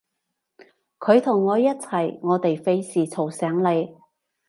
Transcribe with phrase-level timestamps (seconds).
[0.97, 3.95] 佢同我一齊，我哋費事嘈醒你